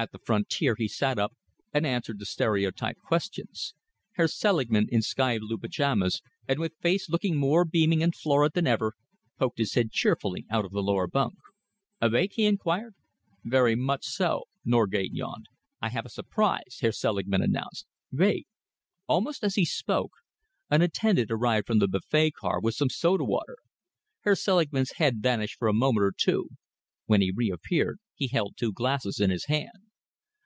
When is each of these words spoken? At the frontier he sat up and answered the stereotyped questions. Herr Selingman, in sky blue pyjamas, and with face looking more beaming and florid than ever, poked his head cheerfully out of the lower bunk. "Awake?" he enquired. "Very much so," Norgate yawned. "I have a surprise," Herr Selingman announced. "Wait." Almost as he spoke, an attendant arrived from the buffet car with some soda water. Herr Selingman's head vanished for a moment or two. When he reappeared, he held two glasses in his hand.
At 0.00 0.12
the 0.12 0.20
frontier 0.20 0.76
he 0.78 0.86
sat 0.86 1.18
up 1.18 1.34
and 1.74 1.84
answered 1.84 2.20
the 2.20 2.24
stereotyped 2.24 3.02
questions. 3.02 3.74
Herr 4.12 4.28
Selingman, 4.28 4.86
in 4.92 5.02
sky 5.02 5.38
blue 5.40 5.58
pyjamas, 5.58 6.22
and 6.46 6.60
with 6.60 6.76
face 6.80 7.10
looking 7.10 7.34
more 7.34 7.64
beaming 7.64 8.00
and 8.00 8.14
florid 8.14 8.52
than 8.52 8.68
ever, 8.68 8.92
poked 9.40 9.58
his 9.58 9.74
head 9.74 9.90
cheerfully 9.90 10.46
out 10.50 10.64
of 10.64 10.70
the 10.70 10.84
lower 10.84 11.08
bunk. 11.08 11.34
"Awake?" 12.00 12.34
he 12.34 12.44
enquired. 12.44 12.94
"Very 13.42 13.74
much 13.74 14.04
so," 14.04 14.44
Norgate 14.64 15.12
yawned. 15.12 15.46
"I 15.82 15.88
have 15.88 16.06
a 16.06 16.10
surprise," 16.10 16.78
Herr 16.80 16.92
Selingman 16.92 17.42
announced. 17.42 17.84
"Wait." 18.12 18.46
Almost 19.08 19.42
as 19.42 19.56
he 19.56 19.64
spoke, 19.64 20.12
an 20.70 20.80
attendant 20.80 21.32
arrived 21.32 21.66
from 21.66 21.80
the 21.80 21.88
buffet 21.88 22.34
car 22.34 22.60
with 22.60 22.76
some 22.76 22.88
soda 22.88 23.24
water. 23.24 23.56
Herr 24.20 24.36
Selingman's 24.36 24.92
head 24.98 25.16
vanished 25.20 25.58
for 25.58 25.66
a 25.66 25.72
moment 25.72 26.04
or 26.04 26.12
two. 26.16 26.50
When 27.06 27.20
he 27.20 27.32
reappeared, 27.32 27.98
he 28.14 28.28
held 28.28 28.56
two 28.56 28.72
glasses 28.72 29.18
in 29.18 29.30
his 29.30 29.46
hand. 29.46 29.70